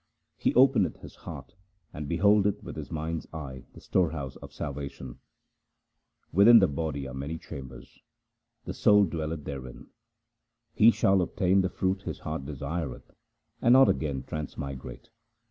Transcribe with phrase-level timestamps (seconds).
[0.35, 1.53] He openeth his heart,
[1.93, 5.19] and beholdeth with his mind's eye the storehouse of salvation—
[6.33, 7.99] Within the body are many chambers;
[8.65, 9.91] the soul dwelleth therein—
[10.81, 13.11] He shall obtain the fruit his heart desireth,
[13.61, 15.11] and not again transmigrate.